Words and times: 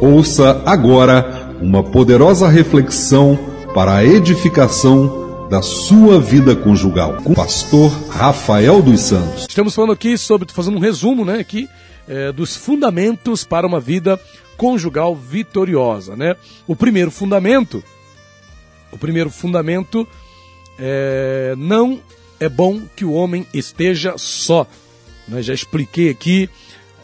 Ouça 0.00 0.62
agora 0.64 1.56
uma 1.60 1.82
poderosa 1.82 2.48
reflexão 2.48 3.36
para 3.74 3.96
a 3.96 4.04
edificação 4.04 5.48
da 5.48 5.60
sua 5.60 6.20
vida 6.20 6.54
conjugal 6.54 7.16
com 7.24 7.32
o 7.32 7.34
pastor 7.34 7.90
Rafael 8.08 8.80
dos 8.80 9.00
Santos. 9.00 9.46
Estamos 9.48 9.74
falando 9.74 9.92
aqui 9.92 10.16
sobre, 10.16 10.52
fazendo 10.52 10.76
um 10.76 10.80
resumo, 10.80 11.24
né, 11.24 11.40
aqui, 11.40 11.68
é, 12.06 12.30
dos 12.30 12.54
fundamentos 12.54 13.42
para 13.42 13.66
uma 13.66 13.80
vida 13.80 14.20
conjugal 14.56 15.16
vitoriosa, 15.16 16.14
né? 16.14 16.36
O 16.64 16.76
primeiro 16.76 17.10
fundamento, 17.10 17.82
o 18.92 18.98
primeiro 18.98 19.30
fundamento 19.30 20.06
é, 20.78 21.54
não 21.58 21.98
é 22.38 22.48
bom 22.48 22.80
que 22.94 23.04
o 23.04 23.12
homem 23.14 23.44
esteja 23.52 24.14
só. 24.16 24.64
Né? 25.26 25.42
Já 25.42 25.52
expliquei 25.52 26.08
aqui 26.08 26.48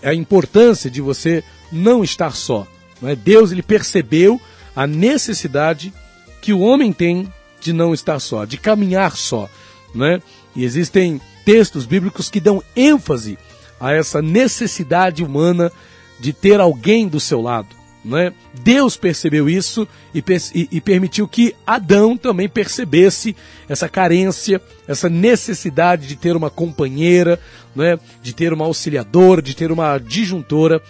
a 0.01 0.15
importância 0.15 0.89
de 0.89 1.01
você 1.01 1.43
não 1.73 2.05
estar 2.05 2.31
só. 2.37 2.69
Né? 3.05 3.15
Deus 3.15 3.53
ele 3.53 3.63
percebeu 3.63 4.41
a 4.75 4.87
necessidade 4.87 5.93
que 6.41 6.53
o 6.53 6.61
homem 6.61 6.93
tem 6.93 7.31
de 7.61 7.73
não 7.73 7.93
estar 7.93 8.19
só, 8.19 8.45
de 8.45 8.57
caminhar 8.57 9.15
só. 9.15 9.49
Né? 9.95 10.21
E 10.57 10.65
existem 10.65 11.21
textos 11.45 11.85
bíblicos 11.85 12.31
que 12.31 12.41
dão 12.41 12.63
ênfase 12.75 13.39
a 13.79 13.93
essa 13.93 14.23
necessidade 14.23 15.23
humana 15.23 15.71
de 16.19 16.33
ter 16.33 16.61
alguém 16.61 17.07
do 17.07 17.21
seu 17.21 17.43
lado. 17.43 17.69
Né? 18.03 18.33
Deus 18.63 18.97
percebeu 18.97 19.49
isso 19.49 19.87
e, 20.15 20.23
e, 20.55 20.69
e, 20.73 20.81
permitiu 20.81 21.27
que 21.27 21.55
Adão 21.67 22.17
também 22.17 22.49
percebesse 22.49 23.35
essa 23.69 23.89
carência, 23.89 24.61
essa 24.87 25.09
necessidade 25.09 26.07
de 26.07 26.17
ter 26.17 26.37
uma 26.37 26.51
companheira, 26.51 27.41
né? 27.75 27.99
de 28.23 28.35
ter 28.35 28.53
uma 28.53 28.67
auxiliadora, 28.67 29.41
de 29.41 29.57
ter 29.57 29.73
uma 29.73 29.95
adjuntora 29.95 30.83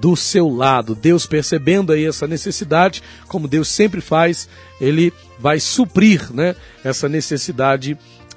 do 0.00 0.16
seu 0.16 0.48
lado. 0.48 0.94
Deus 0.94 1.26
percebendo 1.26 1.92
aí 1.92 2.06
essa 2.06 2.26
necessidade, 2.26 3.02
como 3.28 3.48
Deus 3.48 3.68
sempre 3.68 4.00
faz, 4.00 4.48
ele 4.80 5.12
vai 5.38 5.60
suprir 5.60 6.32
né? 6.32 6.56
essa 6.84 7.08
necessidade 7.08 7.96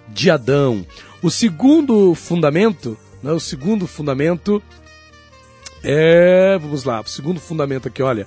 de 0.10 0.30
Adão. 0.30 0.86
O 1.22 1.30
segundo 1.30 2.14
fundamento, 2.14 2.98
né? 3.24 3.32
o 3.32 3.40
segundo 3.40 3.88
fundamento 3.88 4.62
é, 5.88 6.58
vamos 6.60 6.84
lá, 6.84 7.02
o 7.02 7.08
segundo 7.08 7.40
fundamento 7.40 7.88
aqui, 7.88 8.02
olha, 8.02 8.26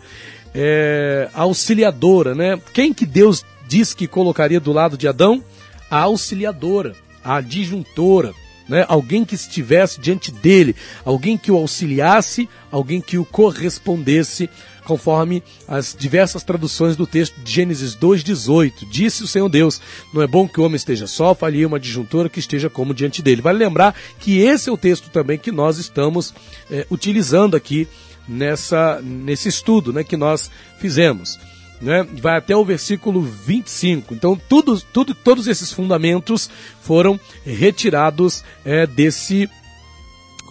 é 0.54 1.28
auxiliadora, 1.34 2.32
né? 2.32 2.56
Quem 2.72 2.94
que 2.94 3.04
Deus 3.04 3.44
diz 3.66 3.92
que 3.92 4.06
colocaria 4.06 4.60
do 4.60 4.72
lado 4.72 4.96
de 4.96 5.08
Adão? 5.08 5.42
A 5.90 5.98
auxiliadora, 6.02 6.94
a 7.24 7.36
adjuntora, 7.36 8.32
né? 8.68 8.84
Alguém 8.88 9.24
que 9.24 9.34
estivesse 9.34 10.00
diante 10.00 10.30
dele, 10.30 10.76
alguém 11.04 11.38
que 11.38 11.50
o 11.50 11.56
auxiliasse, 11.56 12.48
alguém 12.70 13.00
que 13.00 13.18
o 13.18 13.24
correspondesse 13.24 14.50
conforme 14.84 15.42
as 15.66 15.94
diversas 15.98 16.42
traduções 16.42 16.96
do 16.96 17.06
texto 17.06 17.38
de 17.40 17.52
Gênesis 17.52 17.94
2,18. 17.94 18.88
Disse 18.90 19.22
o 19.22 19.26
Senhor 19.26 19.48
Deus: 19.48 19.80
Não 20.14 20.22
é 20.22 20.26
bom 20.26 20.48
que 20.48 20.60
o 20.60 20.64
homem 20.64 20.76
esteja 20.76 21.06
só, 21.06 21.34
faria 21.34 21.66
uma 21.66 21.78
disjuntora 21.78 22.28
que 22.28 22.40
esteja 22.40 22.70
como 22.70 22.94
diante 22.94 23.22
dele. 23.22 23.42
Vale 23.42 23.58
lembrar 23.58 23.94
que 24.18 24.38
esse 24.38 24.68
é 24.68 24.72
o 24.72 24.78
texto 24.78 25.10
também 25.10 25.38
que 25.38 25.52
nós 25.52 25.78
estamos 25.78 26.34
é, 26.70 26.86
utilizando 26.90 27.54
aqui 27.54 27.86
nessa, 28.26 29.00
nesse 29.02 29.48
estudo 29.48 29.92
né, 29.92 30.02
que 30.02 30.16
nós 30.16 30.50
fizemos. 30.78 31.38
Né? 31.80 32.06
Vai 32.20 32.36
até 32.36 32.56
o 32.56 32.64
versículo 32.64 33.22
25. 33.22 34.14
Então, 34.14 34.40
tudo, 34.48 34.80
tudo, 34.80 35.14
todos 35.14 35.46
esses 35.46 35.72
fundamentos 35.72 36.50
foram 36.82 37.18
retirados 37.44 38.44
é, 38.64 38.86
desse, 38.86 39.48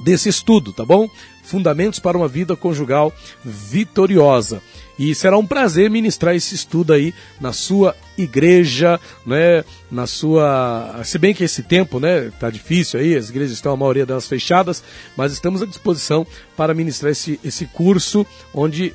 desse 0.04 0.30
estudo, 0.30 0.72
tá 0.72 0.86
bom? 0.86 1.10
Fundamentos 1.44 2.00
para 2.00 2.18
uma 2.18 2.28
vida 2.28 2.56
conjugal 2.56 3.14
vitoriosa. 3.44 4.62
E 5.00 5.14
será 5.14 5.38
um 5.38 5.46
prazer 5.46 5.92
ministrar 5.92 6.36
esse 6.36 6.56
estudo 6.56 6.92
aí 6.92 7.14
na 7.40 7.54
sua 7.54 7.96
igreja, 8.18 9.00
né? 9.26 9.64
Na 9.92 10.08
sua, 10.08 11.02
se 11.04 11.20
bem 11.20 11.36
que 11.36 11.44
esse 11.44 11.62
tempo, 11.62 12.00
né, 12.00 12.32
tá 12.40 12.50
difícil 12.50 13.00
aí, 13.00 13.16
as 13.16 13.30
igrejas 13.30 13.54
estão 13.54 13.72
a 13.72 13.78
maioria 13.78 14.06
delas 14.06 14.28
fechadas, 14.28 14.84
mas 15.16 15.32
estamos 15.32 15.62
à 15.62 15.66
disposição 15.66 16.26
para 16.56 16.74
ministrar 16.74 17.12
esse, 17.12 17.40
esse 17.44 17.66
curso 17.68 18.26
onde 18.54 18.94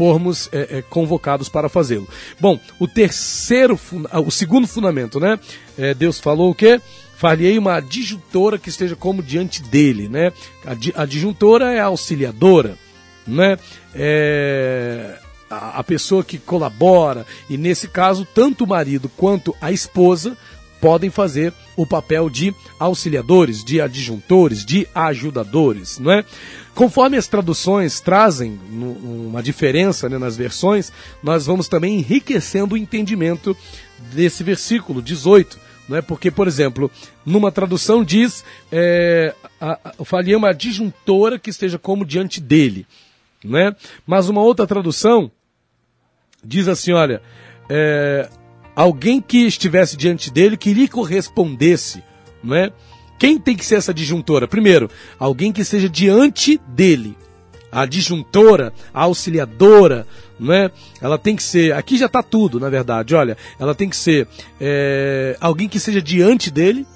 formos 0.00 0.48
é, 0.50 0.78
é, 0.78 0.82
convocados 0.82 1.50
para 1.50 1.68
fazê-lo. 1.68 2.08
Bom, 2.40 2.58
o 2.78 2.88
terceiro, 2.88 3.78
ah, 4.10 4.18
o 4.18 4.30
segundo 4.30 4.66
fundamento, 4.66 5.20
né? 5.20 5.38
É, 5.76 5.92
Deus 5.92 6.18
falou 6.18 6.52
o 6.52 6.54
quê? 6.54 6.80
Falhei 7.18 7.58
uma 7.58 7.74
adjuntora 7.74 8.58
que 8.58 8.70
esteja 8.70 8.96
como 8.96 9.22
diante 9.22 9.62
dele, 9.62 10.08
né? 10.08 10.32
A 10.96 11.02
adjuntora 11.02 11.74
é 11.74 11.80
a 11.80 11.84
auxiliadora, 11.84 12.78
né? 13.26 13.58
É 13.94 15.18
a 15.50 15.82
pessoa 15.82 16.24
que 16.24 16.38
colabora, 16.38 17.26
e 17.50 17.58
nesse 17.58 17.88
caso, 17.88 18.24
tanto 18.24 18.64
o 18.64 18.68
marido 18.68 19.10
quanto 19.16 19.54
a 19.60 19.72
esposa 19.72 20.36
podem 20.80 21.10
fazer 21.10 21.52
o 21.76 21.84
papel 21.84 22.30
de 22.30 22.54
auxiliadores, 22.78 23.62
de 23.62 23.80
adjuntores, 23.80 24.64
de 24.64 24.88
ajudadores, 24.94 25.98
não 25.98 26.12
é? 26.12 26.24
Conforme 26.74 27.16
as 27.16 27.26
traduções 27.26 28.00
trazem 28.00 28.58
uma 28.72 29.42
diferença 29.42 30.08
né, 30.08 30.18
nas 30.18 30.36
versões, 30.36 30.92
nós 31.22 31.46
vamos 31.46 31.68
também 31.68 31.98
enriquecendo 31.98 32.74
o 32.74 32.78
entendimento 32.78 33.56
desse 34.12 34.42
versículo 34.42 35.02
18 35.02 35.70
não 35.90 35.96
é? 35.96 36.02
Porque, 36.02 36.30
por 36.30 36.46
exemplo, 36.46 36.88
numa 37.26 37.50
tradução 37.50 38.04
diz 38.04 38.44
é, 38.70 39.34
a, 39.60 39.76
faria 40.04 40.38
uma 40.38 40.54
disjuntora 40.54 41.36
que 41.36 41.50
esteja 41.50 41.80
como 41.80 42.04
diante 42.04 42.40
dele, 42.40 42.86
não 43.44 43.58
é? 43.58 43.74
Mas 44.06 44.28
uma 44.28 44.40
outra 44.40 44.68
tradução 44.68 45.32
diz 46.44 46.68
assim, 46.68 46.92
olha, 46.92 47.20
é, 47.68 48.30
alguém 48.76 49.20
que 49.20 49.38
estivesse 49.38 49.96
diante 49.96 50.30
dele 50.30 50.56
que 50.56 50.72
lhe 50.72 50.86
correspondesse, 50.86 52.04
não 52.42 52.54
é? 52.54 52.72
Quem 53.20 53.38
tem 53.38 53.54
que 53.54 53.66
ser 53.66 53.74
essa 53.74 53.92
disjuntora? 53.92 54.48
Primeiro, 54.48 54.88
alguém 55.18 55.52
que 55.52 55.60
esteja 55.60 55.90
diante 55.90 56.58
dele. 56.66 57.14
A 57.70 57.84
disjuntora, 57.84 58.72
a 58.94 59.02
auxiliadora, 59.02 60.06
não 60.38 60.54
é? 60.54 60.70
Ela 61.02 61.18
tem 61.18 61.36
que 61.36 61.42
ser. 61.42 61.74
Aqui 61.74 61.98
já 61.98 62.06
está 62.06 62.22
tudo, 62.22 62.58
na 62.58 62.70
verdade. 62.70 63.14
Olha, 63.14 63.36
ela 63.58 63.74
tem 63.74 63.90
que 63.90 63.96
ser 63.96 64.26
é, 64.58 65.36
alguém 65.38 65.68
que 65.68 65.78
seja 65.78 66.00
diante 66.00 66.50
dele. 66.50 66.86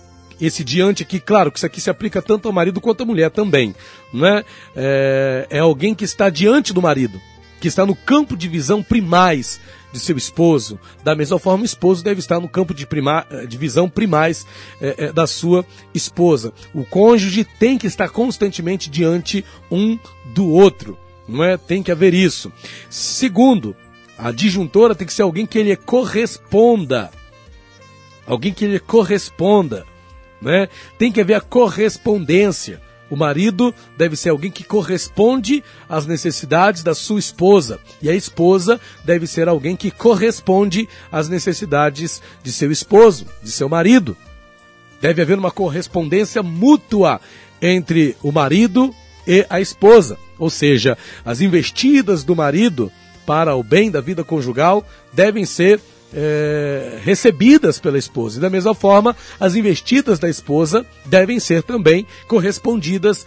Esse 0.41 0.65
diante 0.65 1.03
aqui, 1.03 1.21
claro, 1.21 1.53
que 1.53 1.59
isso 1.59 1.67
aqui 1.67 1.81
se 1.81 1.91
aplica 1.91 2.23
tanto 2.23 2.49
ao 2.49 2.55
marido 2.55 2.81
quanto 2.81 3.03
à 3.03 3.06
mulher 3.06 3.31
também, 3.31 3.75
não 4.12 4.27
é? 4.27 4.45
É, 4.75 5.47
é 5.49 5.59
alguém 5.61 5.95
que 5.95 6.05
está 6.05 6.29
diante 6.29 6.73
do 6.73 6.83
marido, 6.83 7.21
que 7.65 7.69
está 7.69 7.87
no 7.87 7.97
campo 7.97 8.37
de 8.37 8.47
visão 8.47 8.83
primais 8.83 9.59
de 9.91 9.99
seu 9.99 10.19
esposo. 10.19 10.79
Da 11.03 11.15
mesma 11.15 11.39
forma, 11.39 11.63
o 11.63 11.65
esposo 11.65 12.05
deve 12.05 12.21
estar 12.21 12.39
no 12.39 12.47
campo 12.47 12.75
de, 12.75 12.87
prima, 12.87 13.27
eh, 13.31 13.47
de 13.47 13.57
visão 13.57 13.89
primais 13.89 14.47
é, 14.83 15.07
é, 15.07 15.13
da 15.15 15.27
sua 15.27 15.65
esposa. 15.95 16.53
O 16.75 16.85
cônjuge 16.85 17.43
tem 17.43 17.79
que 17.79 17.87
estar 17.87 18.11
constantemente 18.11 18.91
diante 18.91 19.43
um 19.71 19.99
do 20.35 20.47
outro. 20.47 20.99
Não 21.27 21.43
é? 21.43 21.57
Tem 21.57 21.83
que 21.83 21.91
haver 21.91 22.13
isso. 22.13 22.53
Segundo, 22.91 23.75
a 24.19 24.31
disjuntora 24.31 24.95
tem 24.95 25.07
que 25.07 25.15
ser 25.15 25.23
alguém 25.23 25.47
que 25.47 25.59
ele 25.59 25.75
corresponda. 25.75 27.11
Alguém 28.27 28.53
que 28.53 28.67
ele 28.67 28.79
corresponda. 28.79 29.87
Né? 30.39 30.69
Tem 30.99 31.11
que 31.11 31.23
haver 31.23 31.37
a 31.37 31.41
correspondência. 31.41 32.83
O 33.15 33.17
marido 33.17 33.73
deve 33.97 34.17
ser 34.17 34.31
alguém 34.31 34.51
que 34.51 34.65
corresponde 34.65 35.63
às 35.89 36.05
necessidades 36.05 36.83
da 36.83 36.97
sua 36.97 37.21
esposa. 37.21 37.79
E 38.03 38.11
a 38.11 38.13
esposa 38.13 38.81
deve 39.05 39.25
ser 39.29 39.47
alguém 39.47 39.77
que 39.77 39.89
corresponde 39.89 40.89
às 41.13 41.29
necessidades 41.29 42.21
de 42.43 42.51
seu 42.51 42.73
esposo, 42.73 43.25
de 43.41 43.53
seu 43.53 43.69
marido. 43.69 44.17
Deve 45.01 45.23
haver 45.23 45.39
uma 45.39 45.53
correspondência 45.53 46.43
mútua 46.43 47.21
entre 47.63 48.17
o 48.21 48.33
marido 48.33 48.93
e 49.25 49.47
a 49.49 49.61
esposa. 49.61 50.19
Ou 50.37 50.51
seja, 50.51 50.99
as 51.25 51.41
investidas 51.41 52.25
do 52.25 52.35
marido 52.35 52.91
para 53.25 53.55
o 53.55 53.62
bem 53.62 53.93
da 53.93 54.00
vida 54.00 54.25
conjugal 54.25 54.85
devem 55.12 55.44
ser 55.44 55.81
é, 56.14 57.00
recebidas 57.02 57.78
pela 57.78 57.99
esposa. 57.99 58.38
E 58.38 58.40
da 58.40 58.49
mesma 58.49 58.75
forma, 58.75 59.16
as 59.38 59.55
investidas 59.56 60.19
da 60.19 60.28
esposa 60.28 60.87
devem 61.05 61.40
ser 61.40 61.62
também 61.62 62.06
correspondidas, 62.28 63.26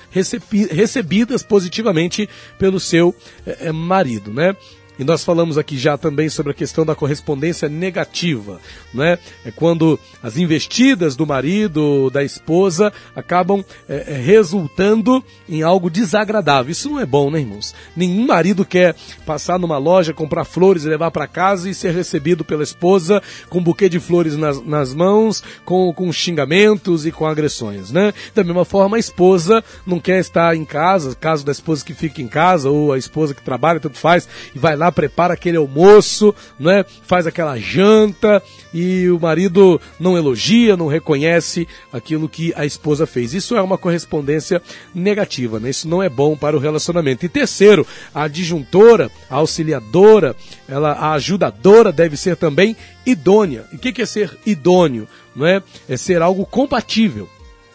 recebidas 0.71 1.43
positivamente 1.43 2.29
pelo 2.57 2.79
seu 2.79 3.13
é, 3.45 3.71
marido, 3.71 4.31
né? 4.31 4.55
E 4.99 5.03
nós 5.03 5.23
falamos 5.23 5.57
aqui 5.57 5.77
já 5.77 5.97
também 5.97 6.29
sobre 6.29 6.51
a 6.51 6.55
questão 6.55 6.85
da 6.85 6.95
correspondência 6.95 7.69
negativa, 7.69 8.59
né? 8.93 9.19
É 9.45 9.51
quando 9.51 9.99
as 10.21 10.37
investidas 10.37 11.15
do 11.15 11.25
marido, 11.25 12.09
da 12.09 12.23
esposa, 12.23 12.91
acabam 13.15 13.63
é, 13.87 14.13
é, 14.13 14.17
resultando 14.17 15.23
em 15.47 15.61
algo 15.61 15.89
desagradável. 15.89 16.71
Isso 16.71 16.89
não 16.89 16.99
é 16.99 17.05
bom, 17.05 17.29
né, 17.29 17.39
irmãos? 17.39 17.75
Nenhum 17.95 18.25
marido 18.25 18.65
quer 18.65 18.95
passar 19.25 19.59
numa 19.59 19.77
loja, 19.77 20.13
comprar 20.13 20.45
flores 20.45 20.83
e 20.83 20.89
levar 20.89 21.11
para 21.11 21.27
casa 21.27 21.69
e 21.69 21.73
ser 21.73 21.93
recebido 21.93 22.43
pela 22.43 22.63
esposa 22.63 23.21
com 23.49 23.59
um 23.59 23.63
buquê 23.63 23.87
de 23.87 23.99
flores 23.99 24.35
nas, 24.35 24.63
nas 24.65 24.93
mãos, 24.93 25.43
com, 25.63 25.93
com 25.93 26.11
xingamentos 26.11 27.05
e 27.05 27.11
com 27.11 27.25
agressões, 27.25 27.91
né? 27.91 28.13
Da 28.33 28.43
mesma 28.43 28.65
forma, 28.65 28.97
a 28.97 28.99
esposa 28.99 29.63
não 29.85 29.99
quer 29.99 30.19
estar 30.19 30.55
em 30.55 30.65
casa, 30.65 31.15
caso 31.15 31.45
da 31.45 31.51
esposa 31.51 31.85
que 31.85 31.93
fica 31.93 32.21
em 32.21 32.27
casa 32.27 32.69
ou 32.69 32.91
a 32.91 32.97
esposa 32.97 33.33
que 33.33 33.41
trabalha, 33.41 33.79
tanto 33.79 33.97
faz, 33.97 34.27
e 34.55 34.59
vai 34.59 34.75
lá, 34.75 34.86
prepara 34.91 35.33
aquele 35.33 35.57
almoço, 35.57 36.33
né? 36.59 36.85
Faz 37.03 37.27
aquela 37.27 37.57
janta 37.57 38.41
e 38.73 39.09
o 39.09 39.19
marido 39.19 39.79
não 39.99 40.17
elogia, 40.17 40.77
não 40.77 40.87
reconhece 40.87 41.67
aquilo 41.91 42.29
que 42.29 42.53
a 42.55 42.65
esposa 42.65 43.05
fez. 43.05 43.33
Isso 43.33 43.55
é 43.55 43.61
uma 43.61 43.77
correspondência 43.77 44.61
negativa, 44.93 45.59
né? 45.59 45.69
Isso 45.69 45.87
não 45.87 46.01
é 46.01 46.09
bom 46.09 46.35
para 46.35 46.55
o 46.55 46.59
relacionamento. 46.59 47.25
E 47.25 47.29
terceiro, 47.29 47.85
a 48.13 48.23
adjuntora, 48.23 49.11
a 49.29 49.35
auxiliadora, 49.35 50.35
ela, 50.67 50.91
a 50.93 51.13
ajudadora 51.13 51.91
deve 51.91 52.17
ser 52.17 52.35
também 52.35 52.75
idônea. 53.05 53.65
E 53.71 53.75
o 53.75 53.79
que, 53.79 53.91
que 53.91 54.01
é 54.01 54.05
ser 54.05 54.37
idôneo? 54.45 55.07
Não 55.35 55.45
é? 55.45 55.61
é 55.87 55.97
ser 55.97 56.21
algo 56.21 56.45
compatível. 56.45 57.29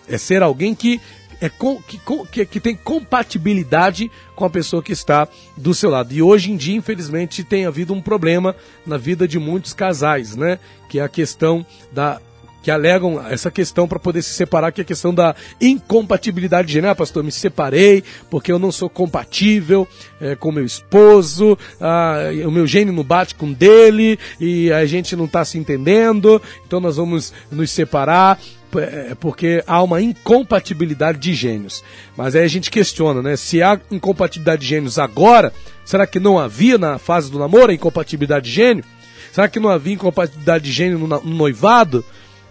É 0.08 0.18
ser 0.18 0.42
alguém 0.42 0.74
que 0.74 1.00
é 1.42 1.48
com, 1.48 1.82
que, 1.82 2.00
que, 2.30 2.46
que, 2.46 2.60
tem 2.60 2.76
compatibilidade 2.76 4.08
com 4.36 4.44
a 4.44 4.50
pessoa 4.50 4.80
que 4.80 4.92
está 4.92 5.26
do 5.56 5.74
seu 5.74 5.90
lado. 5.90 6.14
E 6.14 6.22
hoje 6.22 6.52
em 6.52 6.56
dia, 6.56 6.76
infelizmente, 6.76 7.42
tem 7.42 7.66
havido 7.66 7.92
um 7.92 8.00
problema 8.00 8.54
na 8.86 8.96
vida 8.96 9.26
de 9.26 9.40
muitos 9.40 9.72
casais, 9.72 10.36
né? 10.36 10.60
Que 10.88 11.00
é 11.00 11.02
a 11.02 11.08
questão 11.08 11.66
da 11.90 12.20
que 12.62 12.70
alegam 12.70 13.20
essa 13.26 13.50
questão 13.50 13.88
para 13.88 13.98
poder 13.98 14.22
se 14.22 14.32
separar, 14.34 14.70
que 14.70 14.80
é 14.80 14.84
a 14.84 14.84
questão 14.84 15.12
da 15.12 15.34
incompatibilidade 15.60 16.68
de 16.68 16.74
gênero. 16.74 16.92
Ah, 16.92 16.94
pastor, 16.94 17.24
me 17.24 17.32
separei 17.32 18.04
porque 18.30 18.52
eu 18.52 18.58
não 18.58 18.70
sou 18.70 18.88
compatível 18.88 19.88
é, 20.20 20.36
com 20.36 20.52
meu 20.52 20.64
esposo, 20.64 21.58
ah, 21.80 22.18
o 22.46 22.52
meu 22.52 22.64
gênio 22.64 22.92
não 22.92 23.02
bate 23.02 23.34
com 23.34 23.52
dele 23.52 24.16
e 24.38 24.72
a 24.72 24.86
gente 24.86 25.16
não 25.16 25.24
está 25.24 25.44
se 25.44 25.58
entendendo, 25.58 26.40
então 26.64 26.78
nós 26.78 26.98
vamos 26.98 27.32
nos 27.50 27.68
separar. 27.68 28.38
É, 28.78 29.14
porque 29.14 29.62
há 29.66 29.82
uma 29.82 30.00
incompatibilidade 30.00 31.18
de 31.18 31.34
gênios. 31.34 31.84
Mas 32.16 32.34
aí 32.34 32.44
a 32.44 32.48
gente 32.48 32.70
questiona, 32.70 33.20
né? 33.20 33.36
Se 33.36 33.62
há 33.62 33.78
incompatibilidade 33.90 34.62
de 34.62 34.68
gênios 34.68 34.98
agora, 34.98 35.52
será 35.84 36.06
que 36.06 36.18
não 36.18 36.38
havia 36.38 36.78
na 36.78 36.98
fase 36.98 37.30
do 37.30 37.38
namoro 37.38 37.70
a 37.70 37.74
incompatibilidade 37.74 38.46
de 38.46 38.52
gênio? 38.52 38.84
Será 39.32 39.48
que 39.48 39.60
não 39.60 39.68
havia 39.68 39.94
incompatibilidade 39.94 40.64
de 40.64 40.72
gênio 40.72 40.98
no, 40.98 41.06
no 41.06 41.34
noivado? 41.34 42.04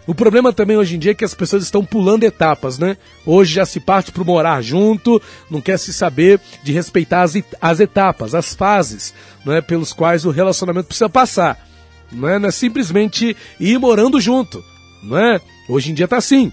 O 0.07 0.15
problema 0.15 0.51
também 0.51 0.77
hoje 0.77 0.95
em 0.95 0.99
dia 0.99 1.11
é 1.11 1.15
que 1.15 1.23
as 1.23 1.33
pessoas 1.33 1.63
estão 1.63 1.85
pulando 1.85 2.23
etapas, 2.23 2.79
né? 2.79 2.97
Hoje 3.25 3.53
já 3.53 3.65
se 3.65 3.79
parte 3.79 4.11
para 4.11 4.23
morar 4.23 4.61
junto, 4.61 5.21
não 5.49 5.61
quer 5.61 5.77
se 5.77 5.93
saber 5.93 6.39
de 6.63 6.71
respeitar 6.71 7.21
as, 7.21 7.33
as 7.61 7.79
etapas, 7.79 8.33
as 8.33 8.53
fases, 8.53 9.13
não 9.45 9.53
é, 9.53 9.61
pelos 9.61 9.93
quais 9.93 10.25
o 10.25 10.31
relacionamento 10.31 10.87
precisa 10.87 11.09
passar. 11.09 11.67
Não 12.11 12.27
é, 12.27 12.39
não 12.39 12.49
é 12.49 12.51
simplesmente 12.51 13.37
ir 13.59 13.79
morando 13.79 14.19
junto, 14.19 14.63
não 15.01 15.17
é? 15.17 15.41
Hoje 15.67 15.91
em 15.91 15.93
dia 15.93 16.05
está 16.05 16.17
assim. 16.17 16.51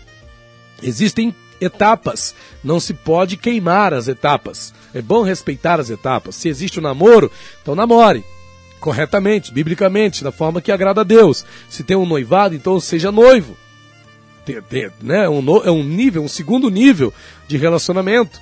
Existem 0.82 1.34
etapas, 1.60 2.34
não 2.62 2.78
se 2.78 2.94
pode 2.94 3.36
queimar 3.36 3.92
as 3.92 4.08
etapas. 4.08 4.72
É 4.94 5.02
bom 5.02 5.22
respeitar 5.22 5.80
as 5.80 5.90
etapas. 5.90 6.34
Se 6.36 6.48
existe 6.48 6.78
o 6.78 6.80
um 6.80 6.84
namoro, 6.84 7.30
então 7.60 7.74
namore 7.74 8.24
corretamente, 8.78 9.52
biblicamente, 9.52 10.22
da 10.22 10.32
forma 10.32 10.60
que 10.60 10.72
agrada 10.72 11.00
a 11.00 11.04
Deus. 11.04 11.44
Se 11.68 11.82
tem 11.82 11.96
um 11.96 12.06
noivado, 12.06 12.54
então 12.54 12.78
seja 12.80 13.12
noivo. 13.12 13.56
Tem, 14.44 14.90
né? 15.02 15.28
um, 15.28 15.44
é 15.64 15.70
um 15.70 15.82
nível, 15.82 16.22
um 16.22 16.28
segundo 16.28 16.70
nível 16.70 17.12
de 17.46 17.56
relacionamento 17.56 18.40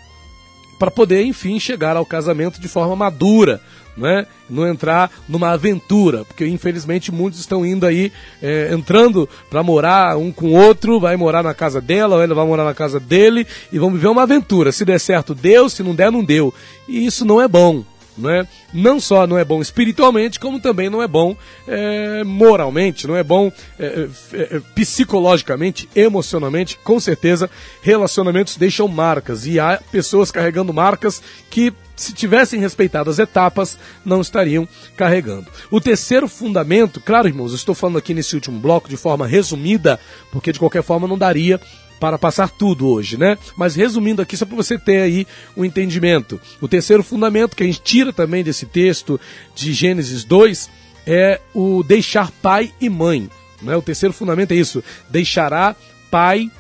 para 0.79 0.91
poder, 0.91 1.25
enfim, 1.25 1.59
chegar 1.59 1.97
ao 1.97 2.07
casamento 2.07 2.61
de 2.61 2.69
forma 2.69 2.95
madura, 2.95 3.61
né? 3.97 4.27
não 4.49 4.67
entrar 4.69 5.11
numa 5.29 5.51
aventura, 5.51 6.25
porque 6.25 6.47
infelizmente 6.47 7.11
muitos 7.11 7.41
estão 7.41 7.65
indo 7.65 7.87
aí, 7.87 8.13
é, 8.43 8.73
entrando 8.73 9.29
para 9.51 9.63
morar 9.63 10.17
um 10.17 10.31
com 10.31 10.49
o 10.49 10.55
outro, 10.55 11.01
vai 11.01 11.17
morar 11.17 11.43
na 11.43 11.55
casa 11.55 11.81
dela, 11.81 12.17
ou 12.17 12.23
ela 12.23 12.35
vai 12.35 12.47
morar 12.47 12.65
na 12.65 12.75
casa 12.75 13.01
dele, 13.01 13.47
e 13.73 13.79
vão 13.79 13.91
viver 13.91 14.09
uma 14.09 14.23
aventura. 14.23 14.71
Se 14.71 14.85
der 14.85 15.01
certo, 15.01 15.35
deu, 15.35 15.69
se 15.69 15.83
não 15.83 15.95
der, 15.95 16.13
não 16.13 16.25
deu. 16.25 16.53
E 16.89 17.07
isso 17.07 17.25
não 17.25 17.41
é 17.41 17.49
bom 17.49 17.85
não 18.17 18.31
é? 18.31 18.47
Não 18.73 18.99
só 19.01 19.27
não 19.27 19.39
é 19.39 19.45
bom 19.45 19.61
espiritualmente, 19.61 20.41
como 20.41 20.61
também 20.61 20.89
não 20.89 21.03
é 21.03 21.09
bom 21.09 21.37
é, 21.67 22.25
moralmente, 22.25 23.07
não 23.07 23.17
é 23.17 23.23
bom 23.23 23.51
é, 23.79 24.09
é, 24.33 24.57
é, 24.57 24.61
psicologicamente, 24.75 25.89
emocionalmente. 25.95 26.79
Com 26.83 26.99
certeza, 26.99 27.51
relacionamentos 27.83 28.57
deixam 28.57 28.89
marcas 28.89 29.47
e 29.47 29.61
há 29.61 29.81
pessoas 29.91 30.31
carregando 30.31 30.73
marcas 30.73 31.23
que 31.51 31.73
se 31.97 32.13
tivessem 32.13 32.61
respeitado 32.61 33.09
as 33.09 33.19
etapas, 33.19 33.79
não 34.05 34.21
estariam 34.21 34.69
carregando. 34.97 35.47
O 35.71 35.81
terceiro 35.81 36.29
fundamento, 36.29 37.01
claro, 37.01 37.27
irmãos, 37.27 37.53
eu 37.53 37.57
estou 37.57 37.75
falando 37.75 37.97
aqui 37.97 38.13
nesse 38.13 38.35
último 38.35 38.61
bloco 38.61 38.89
de 38.89 38.99
forma 38.99 39.27
resumida, 39.27 39.99
porque 40.31 40.53
de 40.53 40.59
qualquer 40.59 40.83
forma 40.83 41.09
não 41.09 41.17
daria 41.17 41.59
para 41.99 42.19
passar 42.19 42.51
tudo 42.51 42.89
hoje, 42.89 43.17
né? 43.17 43.39
Mas 43.57 43.75
resumindo 43.75 44.21
aqui, 44.23 44.37
só 44.37 44.45
para 44.45 44.57
você 44.57 44.79
ter 44.79 45.03
aí 45.03 45.27
o 45.55 45.63
um 45.63 45.65
entendimento. 45.65 46.41
O 46.61 46.69
terceiro 46.69 47.03
fundamento 47.03 47.57
que 47.57 47.63
a 47.63 47.67
gente 47.67 47.81
tira 47.81 48.13
também 48.13 48.45
desse 48.45 48.67
texto 48.67 49.21
de 49.55 49.73
Gênesis 49.73 50.25
2 50.25 50.71
é 51.07 51.41
o 51.55 51.83
deixar 51.83 52.31
pai 52.31 52.73
e 52.81 52.89
mãe. 52.89 53.31
Né? 53.63 53.77
O 53.77 53.83
terceiro 53.83 54.13
fundamento 54.13 54.53
é 54.53 54.57
isso: 54.57 54.83
deixará 55.09 55.75
pai 56.11 56.51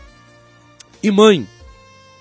e 1.03 1.11
mãe. 1.11 1.47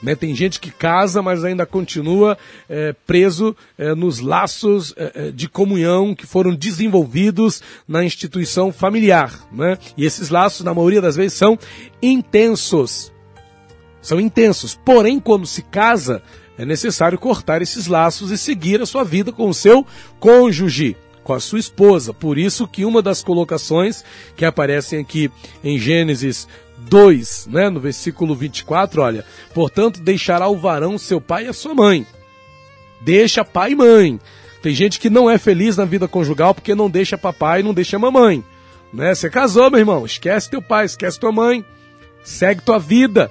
Né? 0.06 0.14
Tem 0.14 0.36
gente 0.36 0.60
que 0.60 0.70
casa, 0.70 1.20
mas 1.20 1.44
ainda 1.44 1.66
continua 1.66 2.38
é, 2.70 2.94
preso 3.08 3.56
é, 3.76 3.96
nos 3.96 4.20
laços 4.20 4.94
é, 4.96 5.32
de 5.32 5.50
comunhão 5.50 6.14
que 6.14 6.28
foram 6.28 6.54
desenvolvidos 6.54 7.60
na 7.88 8.04
instituição 8.04 8.72
familiar. 8.72 9.34
Né? 9.52 9.80
E 9.98 10.06
esses 10.06 10.30
laços, 10.30 10.64
na 10.64 10.76
maioria 10.76 11.02
das 11.02 11.16
vezes, 11.16 11.34
são 11.34 11.58
intensos. 12.04 13.12
São 14.00 14.20
intensos. 14.20 14.80
Porém, 14.86 15.20
quando 15.20 15.48
se 15.48 15.64
casa, 15.64 16.22
é 16.56 16.64
necessário 16.64 17.18
cortar 17.18 17.64
esses 17.64 17.88
laços 17.88 18.30
e 18.30 18.38
seguir 18.38 18.80
a 18.80 18.86
sua 18.86 19.04
vida 19.04 19.32
com 19.32 19.50
o 19.50 19.56
seu 19.56 19.84
cônjuge 20.20 20.96
com 21.26 21.34
a 21.34 21.40
sua 21.40 21.58
esposa. 21.58 22.14
Por 22.14 22.38
isso 22.38 22.68
que 22.68 22.86
uma 22.86 23.02
das 23.02 23.24
colocações 23.24 24.06
que 24.38 24.46
aparecem 24.46 25.00
aqui 25.00 25.32
em 25.64 25.80
Gênesis 25.80 26.48
2, 26.78 27.48
né, 27.52 27.70
no 27.70 27.80
versículo 27.80 28.36
24, 28.36 29.02
olha, 29.02 29.26
portanto 29.54 30.02
deixará 30.02 30.48
o 30.48 30.58
varão 30.58 30.98
seu 30.98 31.20
pai 31.22 31.46
e 31.46 31.48
a 31.48 31.54
sua 31.54 31.74
mãe. 31.74 32.06
Deixa 33.02 33.46
pai 33.46 33.72
e 33.72 33.76
mãe. 33.76 34.20
Tem 34.62 34.74
gente 34.74 35.00
que 35.00 35.10
não 35.10 35.30
é 35.30 35.38
feliz 35.38 35.78
na 35.78 35.86
vida 35.86 36.08
conjugal 36.08 36.54
porque 36.54 36.74
não 36.74 36.90
deixa 36.90 37.18
papai 37.18 37.60
e 37.60 37.64
não 37.64 37.74
deixa 37.74 38.00
mamãe. 38.00 38.44
Né? 38.92 39.14
Você 39.14 39.30
casou, 39.30 39.70
meu 39.70 39.80
irmão, 39.80 40.06
esquece 40.06 40.50
teu 40.50 40.62
pai, 40.62 40.86
esquece 40.86 41.20
tua 41.20 41.32
mãe. 41.32 41.64
Segue 42.24 42.62
tua 42.62 42.80
vida 42.80 43.30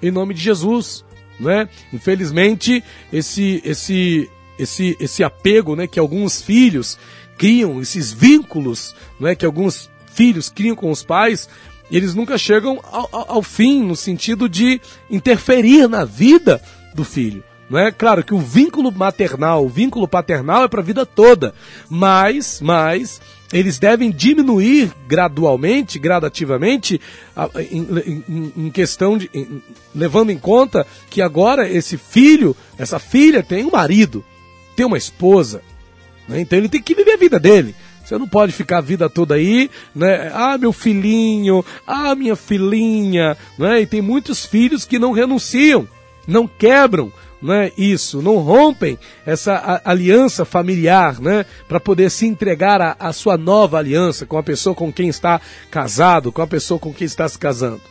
em 0.00 0.10
nome 0.10 0.34
de 0.34 0.40
Jesus, 0.40 1.04
né? 1.40 1.68
Infelizmente, 1.92 2.82
esse 3.12 3.60
esse 3.64 4.30
esse 4.58 4.96
esse 5.00 5.24
apego, 5.24 5.74
né, 5.74 5.86
que 5.86 5.98
alguns 5.98 6.40
filhos 6.40 6.98
criam, 7.36 7.80
esses 7.80 8.12
vínculos, 8.12 8.94
né, 9.18 9.34
que 9.34 9.46
alguns 9.46 9.90
filhos 10.14 10.48
criam 10.48 10.74
com 10.74 10.90
os 10.90 11.02
pais, 11.02 11.48
eles 11.96 12.14
nunca 12.14 12.36
chegam 12.36 12.80
ao, 12.84 13.08
ao, 13.10 13.32
ao 13.32 13.42
fim, 13.42 13.82
no 13.82 13.96
sentido 13.96 14.48
de 14.48 14.80
interferir 15.10 15.88
na 15.88 16.04
vida 16.04 16.60
do 16.94 17.04
filho. 17.04 17.42
Não 17.70 17.78
é 17.78 17.92
claro 17.92 18.24
que 18.24 18.32
o 18.32 18.38
vínculo 18.38 18.90
maternal, 18.90 19.64
o 19.64 19.68
vínculo 19.68 20.08
paternal 20.08 20.64
é 20.64 20.68
para 20.68 20.80
a 20.80 20.84
vida 20.84 21.04
toda, 21.04 21.54
mas, 21.88 22.60
mas 22.62 23.20
eles 23.52 23.78
devem 23.78 24.10
diminuir 24.10 24.90
gradualmente, 25.06 25.98
gradativamente, 25.98 27.00
em, 27.70 27.86
em, 28.26 28.52
em 28.56 28.70
questão 28.70 29.18
de, 29.18 29.30
em, 29.34 29.62
levando 29.94 30.30
em 30.30 30.38
conta 30.38 30.86
que 31.10 31.20
agora 31.20 31.68
esse 31.68 31.98
filho, 31.98 32.56
essa 32.78 32.98
filha 32.98 33.42
tem 33.42 33.64
um 33.64 33.70
marido, 33.70 34.24
tem 34.74 34.86
uma 34.86 34.98
esposa, 34.98 35.62
né? 36.26 36.40
então 36.40 36.58
ele 36.58 36.70
tem 36.70 36.82
que 36.82 36.94
viver 36.94 37.12
a 37.12 37.18
vida 37.18 37.38
dele. 37.38 37.74
Você 38.08 38.16
não 38.16 38.26
pode 38.26 38.52
ficar 38.54 38.78
a 38.78 38.80
vida 38.80 39.10
toda 39.10 39.34
aí, 39.34 39.70
né? 39.94 40.32
Ah, 40.32 40.56
meu 40.56 40.72
filhinho, 40.72 41.62
ah, 41.86 42.14
minha 42.14 42.34
filhinha, 42.34 43.36
né? 43.58 43.82
E 43.82 43.86
tem 43.86 44.00
muitos 44.00 44.46
filhos 44.46 44.86
que 44.86 44.98
não 44.98 45.12
renunciam, 45.12 45.86
não 46.26 46.48
quebram, 46.48 47.12
né? 47.42 47.70
Isso, 47.76 48.22
não 48.22 48.38
rompem 48.38 48.98
essa 49.26 49.82
aliança 49.84 50.46
familiar, 50.46 51.20
né? 51.20 51.44
Para 51.68 51.78
poder 51.78 52.10
se 52.10 52.24
entregar 52.24 52.96
à 52.98 53.12
sua 53.12 53.36
nova 53.36 53.76
aliança 53.76 54.24
com 54.24 54.38
a 54.38 54.42
pessoa 54.42 54.74
com 54.74 54.90
quem 54.90 55.10
está 55.10 55.38
casado, 55.70 56.32
com 56.32 56.40
a 56.40 56.46
pessoa 56.46 56.80
com 56.80 56.94
quem 56.94 57.04
está 57.04 57.28
se 57.28 57.38
casando, 57.38 57.82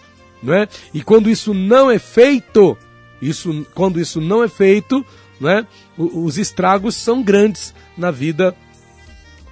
né? 0.42 0.68
E 0.96 1.04
quando 1.04 1.30
isso 1.30 1.54
não 1.54 1.92
é 1.92 2.00
feito, 2.00 2.76
isso, 3.22 3.68
quando 3.76 4.00
isso 4.00 4.20
não 4.20 4.44
é 4.44 4.48
feito, 4.48 5.06
né? 5.40 5.68
Os 5.96 6.40
estragos 6.40 6.96
são 6.96 7.22
grandes 7.22 7.72
na 7.96 8.10
vida 8.10 8.56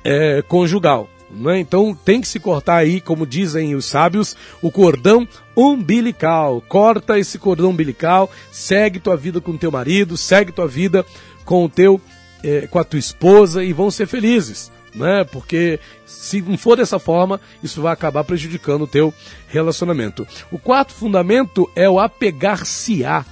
é, 0.05 0.41
conjugal. 0.43 1.09
Né? 1.31 1.59
Então 1.59 1.93
tem 1.93 2.21
que 2.21 2.27
se 2.27 2.39
cortar 2.39 2.77
aí, 2.77 3.01
como 3.01 3.25
dizem 3.25 3.75
os 3.75 3.85
sábios, 3.85 4.37
o 4.61 4.71
cordão 4.71 5.27
umbilical. 5.57 6.61
Corta 6.61 7.19
esse 7.19 7.37
cordão 7.39 7.71
umbilical, 7.71 8.31
segue 8.51 8.99
tua 8.99 9.17
vida 9.17 9.41
com 9.41 9.57
teu 9.57 9.71
marido, 9.71 10.15
segue 10.15 10.51
tua 10.51 10.67
vida 10.67 11.05
com 11.43 11.65
o 11.65 11.69
teu 11.69 11.99
é, 12.43 12.67
com 12.67 12.77
a 12.77 12.83
tua 12.83 12.99
esposa 12.99 13.63
e 13.63 13.73
vão 13.73 13.89
ser 13.89 14.07
felizes. 14.07 14.71
Né? 14.93 15.25
Porque 15.25 15.79
se 16.05 16.41
não 16.41 16.57
for 16.57 16.77
dessa 16.77 16.99
forma, 16.99 17.41
isso 17.61 17.81
vai 17.81 17.91
acabar 17.91 18.23
prejudicando 18.23 18.83
o 18.83 18.87
teu 18.87 19.13
relacionamento. 19.47 20.25
O 20.51 20.59
quarto 20.59 20.93
fundamento 20.93 21.69
é 21.75 21.89
o 21.89 21.99
apegar-se-á. 21.99 23.25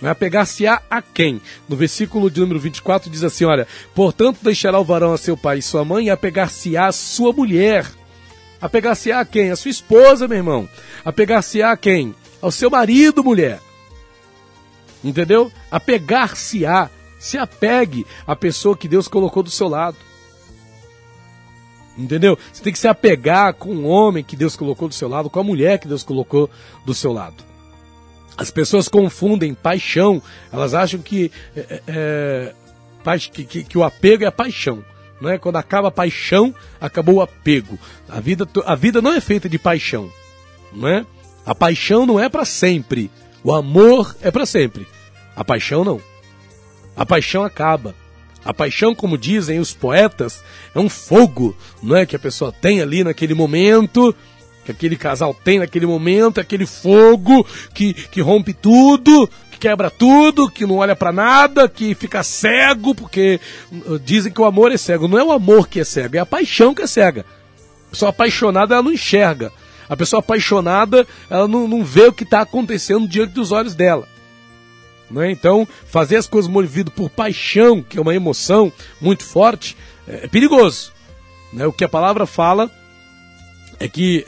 Né? 0.00 0.10
Apegar-se-á 0.10 0.82
a 0.90 1.02
quem? 1.02 1.40
No 1.68 1.76
versículo 1.76 2.30
de 2.30 2.40
número 2.40 2.58
24 2.58 3.10
diz 3.10 3.22
assim: 3.22 3.44
Olha, 3.44 3.66
portanto 3.94 4.38
deixará 4.42 4.78
o 4.78 4.84
varão 4.84 5.12
a 5.12 5.18
seu 5.18 5.36
pai 5.36 5.58
e 5.58 5.62
sua 5.62 5.84
mãe 5.84 6.06
e 6.06 6.10
apegar-se-á 6.10 6.86
a 6.86 6.92
sua 6.92 7.32
mulher. 7.32 7.86
Apegar-se-á 8.60 9.20
a 9.20 9.24
quem? 9.24 9.50
A 9.50 9.56
sua 9.56 9.70
esposa, 9.70 10.28
meu 10.28 10.38
irmão. 10.38 10.68
Apegar-se-á 11.04 11.72
a 11.72 11.76
quem? 11.76 12.14
Ao 12.40 12.50
seu 12.50 12.70
marido, 12.70 13.24
mulher. 13.24 13.60
Entendeu? 15.02 15.50
Apegar-se-á. 15.70 16.90
Se 17.18 17.36
apegue 17.36 18.06
à 18.26 18.34
pessoa 18.34 18.74
que 18.74 18.88
Deus 18.88 19.06
colocou 19.06 19.42
do 19.42 19.50
seu 19.50 19.68
lado. 19.68 19.96
Entendeu? 21.98 22.38
Você 22.50 22.62
tem 22.62 22.72
que 22.72 22.78
se 22.78 22.88
apegar 22.88 23.52
com 23.52 23.74
o 23.76 23.84
homem 23.86 24.24
que 24.24 24.36
Deus 24.36 24.56
colocou 24.56 24.88
do 24.88 24.94
seu 24.94 25.06
lado, 25.06 25.28
com 25.28 25.38
a 25.38 25.44
mulher 25.44 25.78
que 25.78 25.86
Deus 25.86 26.02
colocou 26.02 26.48
do 26.82 26.94
seu 26.94 27.12
lado. 27.12 27.49
As 28.36 28.50
pessoas 28.50 28.88
confundem 28.88 29.54
paixão, 29.54 30.22
elas 30.52 30.74
acham 30.74 31.00
que, 31.00 31.30
é, 31.54 31.82
é, 31.86 32.54
é 33.04 33.18
que, 33.18 33.44
que, 33.44 33.64
que, 33.64 33.78
o 33.78 33.84
apego 33.84 34.24
é 34.24 34.26
a 34.26 34.32
paixão. 34.32 34.84
Não 35.20 35.28
é? 35.28 35.36
Quando 35.36 35.56
acaba 35.56 35.88
a 35.88 35.92
paixão, 35.92 36.54
acabou 36.80 37.16
o 37.16 37.22
apego. 37.22 37.78
A 38.08 38.20
vida, 38.20 38.48
a 38.64 38.74
vida 38.74 39.02
não 39.02 39.12
é 39.12 39.20
feita 39.20 39.48
de 39.48 39.58
paixão. 39.58 40.10
Não 40.72 40.88
é? 40.88 41.04
A 41.44 41.54
paixão 41.54 42.06
não 42.06 42.18
é 42.18 42.28
para 42.28 42.44
sempre. 42.44 43.10
O 43.44 43.52
amor 43.52 44.16
é 44.22 44.30
para 44.30 44.46
sempre. 44.46 44.86
A 45.36 45.44
paixão 45.44 45.84
não. 45.84 46.00
A 46.96 47.04
paixão 47.04 47.44
acaba. 47.44 47.94
A 48.44 48.54
paixão, 48.54 48.94
como 48.94 49.18
dizem 49.18 49.58
os 49.58 49.74
poetas, 49.74 50.42
é 50.74 50.78
um 50.78 50.88
fogo, 50.88 51.54
não 51.82 51.96
é 51.96 52.06
que 52.06 52.16
a 52.16 52.18
pessoa 52.18 52.50
tem 52.50 52.80
ali 52.80 53.04
naquele 53.04 53.34
momento 53.34 54.14
que 54.64 54.70
aquele 54.70 54.96
casal 54.96 55.34
tem 55.34 55.58
naquele 55.58 55.86
momento, 55.86 56.40
aquele 56.40 56.66
fogo 56.66 57.46
que, 57.74 57.94
que 57.94 58.20
rompe 58.20 58.52
tudo, 58.52 59.28
que 59.50 59.58
quebra 59.58 59.90
tudo, 59.90 60.50
que 60.50 60.66
não 60.66 60.76
olha 60.76 60.94
para 60.94 61.12
nada, 61.12 61.68
que 61.68 61.94
fica 61.94 62.22
cego, 62.22 62.94
porque 62.94 63.40
uh, 63.72 63.98
dizem 63.98 64.32
que 64.32 64.40
o 64.40 64.44
amor 64.44 64.72
é 64.72 64.76
cego. 64.76 65.08
Não 65.08 65.18
é 65.18 65.24
o 65.24 65.32
amor 65.32 65.68
que 65.68 65.80
é 65.80 65.84
cego, 65.84 66.16
é 66.16 66.20
a 66.20 66.26
paixão 66.26 66.74
que 66.74 66.82
é 66.82 66.86
cega. 66.86 67.24
A 67.88 67.90
pessoa 67.90 68.10
apaixonada, 68.10 68.74
ela 68.74 68.82
não 68.82 68.92
enxerga. 68.92 69.52
A 69.88 69.96
pessoa 69.96 70.20
apaixonada, 70.20 71.06
ela 71.28 71.48
não, 71.48 71.66
não 71.66 71.84
vê 71.84 72.06
o 72.06 72.12
que 72.12 72.22
está 72.22 72.42
acontecendo 72.42 73.08
diante 73.08 73.32
dos 73.32 73.50
olhos 73.50 73.74
dela. 73.74 74.06
Né? 75.10 75.32
Então, 75.32 75.66
fazer 75.86 76.16
as 76.16 76.28
coisas 76.28 76.48
movido 76.48 76.90
por 76.90 77.10
paixão, 77.10 77.82
que 77.82 77.98
é 77.98 78.00
uma 78.00 78.14
emoção 78.14 78.72
muito 79.00 79.24
forte, 79.24 79.76
é 80.06 80.28
perigoso. 80.28 80.92
Né? 81.52 81.66
O 81.66 81.72
que 81.72 81.82
a 81.82 81.88
palavra 81.88 82.26
fala 82.26 82.70
é 83.80 83.88
que 83.88 84.26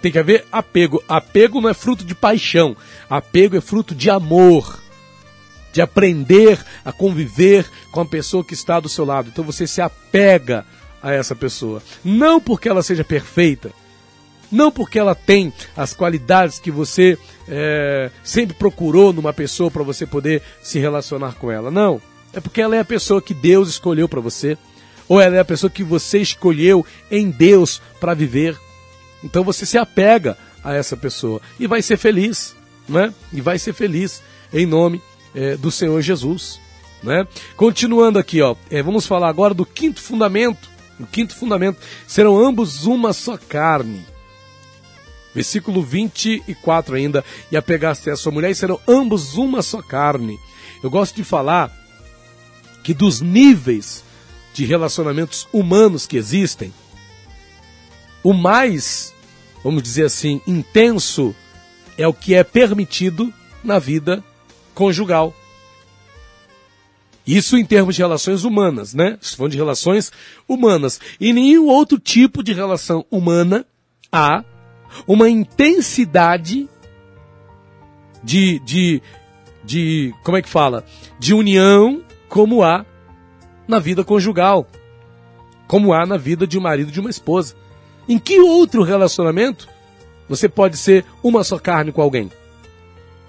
tem 0.00 0.10
que 0.10 0.18
haver 0.18 0.46
apego. 0.50 1.04
Apego 1.06 1.60
não 1.60 1.68
é 1.68 1.74
fruto 1.74 2.04
de 2.04 2.14
paixão, 2.14 2.74
apego 3.08 3.56
é 3.56 3.60
fruto 3.60 3.94
de 3.94 4.08
amor, 4.08 4.82
de 5.72 5.82
aprender 5.82 6.58
a 6.84 6.90
conviver 6.90 7.70
com 7.92 8.00
a 8.00 8.06
pessoa 8.06 8.42
que 8.42 8.54
está 8.54 8.80
do 8.80 8.88
seu 8.88 9.04
lado. 9.04 9.28
Então 9.30 9.44
você 9.44 9.66
se 9.66 9.82
apega 9.82 10.64
a 11.02 11.12
essa 11.12 11.36
pessoa, 11.36 11.82
não 12.02 12.40
porque 12.40 12.66
ela 12.66 12.82
seja 12.82 13.04
perfeita, 13.04 13.70
não 14.50 14.72
porque 14.72 14.98
ela 14.98 15.14
tem 15.14 15.52
as 15.76 15.92
qualidades 15.92 16.58
que 16.58 16.70
você 16.70 17.18
é, 17.46 18.10
sempre 18.22 18.56
procurou 18.56 19.12
numa 19.12 19.32
pessoa 19.32 19.70
para 19.70 19.82
você 19.82 20.06
poder 20.06 20.40
se 20.62 20.78
relacionar 20.78 21.34
com 21.34 21.52
ela, 21.52 21.70
não. 21.70 22.00
É 22.32 22.40
porque 22.40 22.62
ela 22.62 22.74
é 22.74 22.80
a 22.80 22.84
pessoa 22.84 23.20
que 23.20 23.34
Deus 23.34 23.68
escolheu 23.68 24.08
para 24.08 24.20
você, 24.20 24.56
ou 25.06 25.20
ela 25.20 25.36
é 25.36 25.40
a 25.40 25.44
pessoa 25.44 25.68
que 25.68 25.84
você 25.84 26.20
escolheu 26.20 26.86
em 27.10 27.30
Deus 27.30 27.82
para 28.00 28.14
viver 28.14 28.58
então 29.24 29.42
você 29.42 29.64
se 29.64 29.78
apega 29.78 30.36
a 30.62 30.74
essa 30.74 30.96
pessoa 30.96 31.40
e 31.58 31.66
vai 31.66 31.80
ser 31.80 31.96
feliz, 31.96 32.54
né? 32.86 33.12
E 33.32 33.40
vai 33.40 33.58
ser 33.58 33.72
feliz 33.72 34.22
em 34.52 34.66
nome 34.66 35.02
é, 35.34 35.56
do 35.56 35.70
Senhor 35.70 36.00
Jesus, 36.02 36.60
né? 37.02 37.26
Continuando 37.56 38.18
aqui, 38.18 38.42
ó, 38.42 38.54
é, 38.70 38.82
vamos 38.82 39.06
falar 39.06 39.28
agora 39.28 39.54
do 39.54 39.64
quinto 39.64 40.00
fundamento. 40.00 40.68
O 41.00 41.06
quinto 41.06 41.34
fundamento 41.34 41.78
serão 42.06 42.38
ambos 42.38 42.84
uma 42.84 43.12
só 43.14 43.36
carne. 43.36 44.04
Versículo 45.34 45.82
24 45.82 46.94
ainda, 46.94 47.24
e 47.50 47.56
apegar-se 47.56 48.08
a 48.10 48.16
sua 48.16 48.30
mulher 48.30 48.50
e 48.50 48.54
serão 48.54 48.78
ambos 48.86 49.36
uma 49.36 49.62
só 49.62 49.82
carne. 49.82 50.38
Eu 50.82 50.90
gosto 50.90 51.16
de 51.16 51.24
falar 51.24 51.72
que 52.84 52.92
dos 52.92 53.20
níveis 53.22 54.04
de 54.52 54.64
relacionamentos 54.64 55.48
humanos 55.52 56.06
que 56.06 56.16
existem, 56.16 56.72
o 58.22 58.32
mais 58.32 59.13
vamos 59.64 59.82
dizer 59.82 60.04
assim, 60.04 60.40
intenso 60.46 61.34
é 61.96 62.06
o 62.06 62.12
que 62.12 62.34
é 62.34 62.44
permitido 62.44 63.32
na 63.64 63.78
vida 63.78 64.22
conjugal. 64.74 65.34
Isso 67.26 67.56
em 67.56 67.64
termos 67.64 67.94
de 67.94 68.02
relações 68.02 68.44
humanas, 68.44 68.92
né? 68.92 69.18
Estou 69.20 69.48
de 69.48 69.56
relações 69.56 70.12
humanas. 70.46 71.00
E 71.18 71.32
nenhum 71.32 71.66
outro 71.66 71.98
tipo 71.98 72.42
de 72.42 72.52
relação 72.52 73.06
humana 73.10 73.64
há 74.12 74.44
uma 75.06 75.28
intensidade 75.30 76.68
de, 78.22 78.58
de, 78.60 79.02
de, 79.64 80.14
como 80.22 80.36
é 80.36 80.42
que 80.42 80.48
fala? 80.48 80.84
De 81.18 81.32
união 81.32 82.02
como 82.28 82.62
há 82.62 82.84
na 83.66 83.78
vida 83.78 84.04
conjugal. 84.04 84.66
Como 85.66 85.94
há 85.94 86.04
na 86.04 86.18
vida 86.18 86.46
de 86.46 86.58
um 86.58 86.62
marido 86.62 86.90
e 86.90 86.92
de 86.92 87.00
uma 87.00 87.08
esposa. 87.08 87.56
Em 88.08 88.18
que 88.18 88.38
outro 88.40 88.82
relacionamento 88.82 89.68
você 90.28 90.48
pode 90.48 90.76
ser 90.76 91.04
uma 91.22 91.44
só 91.44 91.58
carne 91.58 91.92
com 91.92 92.02
alguém? 92.02 92.30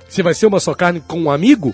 Você 0.07 0.23
vai 0.23 0.33
ser 0.33 0.45
uma 0.45 0.59
só 0.59 0.73
carne 0.73 1.01
com 1.01 1.19
um 1.19 1.31
amigo? 1.31 1.73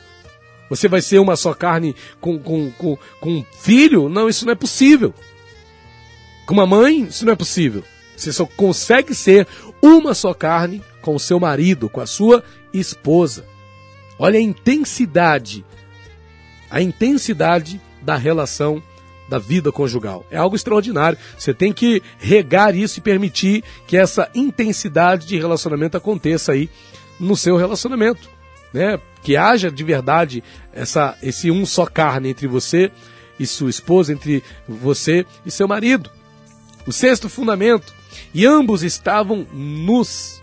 Você 0.70 0.88
vai 0.88 1.02
ser 1.02 1.20
uma 1.20 1.36
só 1.36 1.54
carne 1.54 1.96
com, 2.20 2.40
com, 2.40 2.72
com, 2.72 2.98
com 3.20 3.30
um 3.30 3.46
filho? 3.60 4.08
Não, 4.08 4.30
isso 4.30 4.46
não 4.46 4.54
é 4.54 4.56
possível. 4.56 5.14
Com 6.46 6.54
uma 6.54 6.66
mãe, 6.66 7.02
isso 7.04 7.26
não 7.26 7.34
é 7.34 7.36
possível. 7.36 7.84
Você 8.16 8.32
só 8.32 8.46
consegue 8.46 9.14
ser 9.14 9.48
uma 9.82 10.14
só 10.14 10.34
carne 10.34 10.82
com 11.02 11.16
o 11.16 11.20
seu 11.20 11.40
marido, 11.40 11.90
com 11.90 12.00
a 12.00 12.06
sua 12.06 12.44
esposa. 12.74 13.46
Olha 14.18 14.38
a 14.40 14.42
intensidade, 14.42 15.66
a 16.70 16.82
intensidade 16.82 17.82
da 18.02 18.16
relação 18.16 18.82
da 19.32 19.40
vida 19.40 19.72
conjugal. 19.72 20.26
É 20.30 20.36
algo 20.36 20.58
extraordinário. 20.58 21.18
Você 21.38 21.54
tem 21.54 21.72
que 21.72 22.04
regar 22.20 22.76
isso 22.76 23.00
e 23.00 23.02
permitir 23.02 23.64
que 23.88 23.96
essa 23.96 24.30
intensidade 24.36 25.26
de 25.26 25.38
relacionamento 25.38 25.96
aconteça 25.96 26.52
aí 26.52 26.70
no 27.18 27.38
seu 27.38 27.56
relacionamento, 27.56 28.30
né? 28.74 29.00
Que 29.24 29.38
haja 29.38 29.72
de 29.72 29.84
verdade 29.86 30.44
essa 30.74 31.18
esse 31.24 31.50
um 31.50 31.66
só 31.66 31.86
carne 31.86 32.28
entre 32.28 32.46
você 32.46 32.92
e 33.40 33.48
sua 33.48 33.70
esposa, 33.70 34.12
entre 34.12 34.44
você 34.68 35.26
e 35.46 35.50
seu 35.50 35.66
marido. 35.66 36.10
O 36.86 36.92
sexto 36.92 37.30
fundamento, 37.30 37.94
e 38.34 38.46
ambos 38.46 38.84
estavam 38.84 39.48
nus 39.54 40.41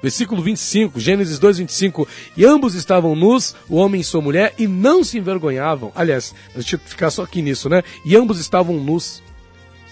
Versículo 0.00 0.40
25, 0.42 1.00
Gênesis 1.00 1.38
2, 1.38 1.58
25. 1.58 2.06
E 2.36 2.44
ambos 2.44 2.74
estavam 2.74 3.16
nus, 3.16 3.54
o 3.68 3.76
homem 3.76 4.00
e 4.00 4.04
sua 4.04 4.20
mulher, 4.20 4.54
e 4.56 4.66
não 4.66 5.02
se 5.02 5.18
envergonhavam. 5.18 5.90
Aliás, 5.94 6.34
deixa 6.54 6.76
eu 6.76 6.80
ficar 6.80 7.10
só 7.10 7.22
aqui 7.22 7.42
nisso, 7.42 7.68
né? 7.68 7.82
E 8.04 8.16
ambos 8.16 8.38
estavam 8.38 8.76
nus. 8.76 9.22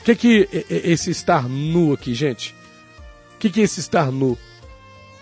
O 0.00 0.04
que 0.04 0.12
é 0.12 0.14
que 0.14 0.48
esse 0.68 1.10
estar 1.10 1.48
nu 1.48 1.92
aqui, 1.92 2.14
gente? 2.14 2.54
O 3.34 3.38
que 3.38 3.60
é 3.60 3.64
esse 3.64 3.80
estar 3.80 4.12
nu? 4.12 4.38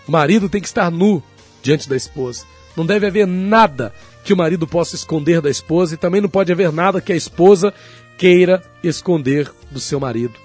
O 0.07 0.11
marido 0.11 0.47
tem 0.47 0.61
que 0.61 0.67
estar 0.67 0.91
nu 0.91 1.23
diante 1.63 1.89
da 1.89 1.95
esposa. 1.95 2.45
Não 2.77 2.85
deve 2.85 3.07
haver 3.07 3.25
nada 3.25 3.91
que 4.23 4.33
o 4.33 4.37
marido 4.37 4.67
possa 4.67 4.95
esconder 4.95 5.41
da 5.41 5.49
esposa 5.49 5.95
e 5.95 5.97
também 5.97 6.21
não 6.21 6.29
pode 6.29 6.51
haver 6.51 6.71
nada 6.71 7.01
que 7.01 7.11
a 7.11 7.15
esposa 7.15 7.73
queira 8.17 8.63
esconder 8.83 9.51
do 9.71 9.79
seu 9.79 9.99
marido. 9.99 10.35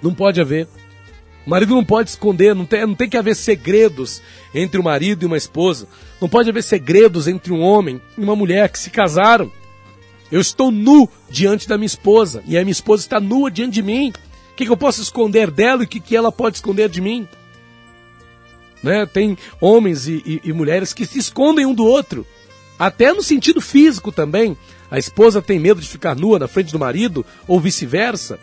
Não 0.00 0.14
pode 0.14 0.40
haver. 0.40 0.68
O 1.46 1.50
marido 1.50 1.74
não 1.74 1.84
pode 1.84 2.10
esconder, 2.10 2.54
não 2.54 2.64
tem, 2.64 2.86
não 2.86 2.94
tem 2.94 3.08
que 3.08 3.16
haver 3.16 3.36
segredos 3.36 4.22
entre 4.54 4.80
o 4.80 4.84
marido 4.84 5.22
e 5.22 5.26
uma 5.26 5.36
esposa. 5.36 5.86
Não 6.20 6.28
pode 6.28 6.48
haver 6.48 6.62
segredos 6.62 7.28
entre 7.28 7.52
um 7.52 7.60
homem 7.60 8.00
e 8.16 8.22
uma 8.22 8.34
mulher 8.34 8.68
que 8.70 8.78
se 8.78 8.90
casaram. 8.90 9.52
Eu 10.32 10.40
estou 10.40 10.70
nu 10.70 11.08
diante 11.28 11.68
da 11.68 11.76
minha 11.76 11.86
esposa 11.86 12.42
e 12.46 12.56
a 12.56 12.62
minha 12.62 12.72
esposa 12.72 13.02
está 13.02 13.20
nua 13.20 13.50
diante 13.50 13.74
de 13.74 13.82
mim. 13.82 14.12
O 14.52 14.56
que, 14.56 14.64
que 14.64 14.70
eu 14.70 14.76
posso 14.76 15.02
esconder 15.02 15.50
dela 15.50 15.82
e 15.82 15.84
o 15.84 15.88
que, 15.88 16.00
que 16.00 16.16
ela 16.16 16.32
pode 16.32 16.56
esconder 16.56 16.88
de 16.88 17.00
mim? 17.00 17.28
Né? 18.82 19.04
Tem 19.04 19.36
homens 19.60 20.06
e, 20.06 20.22
e, 20.24 20.40
e 20.44 20.52
mulheres 20.52 20.94
que 20.94 21.04
se 21.04 21.18
escondem 21.18 21.66
um 21.66 21.74
do 21.74 21.84
outro, 21.84 22.26
até 22.78 23.12
no 23.12 23.22
sentido 23.22 23.60
físico 23.60 24.10
também. 24.10 24.56
A 24.90 24.98
esposa 24.98 25.42
tem 25.42 25.58
medo 25.58 25.80
de 25.80 25.88
ficar 25.88 26.14
nua 26.16 26.38
na 26.38 26.48
frente 26.48 26.72
do 26.72 26.78
marido 26.78 27.24
ou 27.46 27.60
vice-versa. 27.60 28.38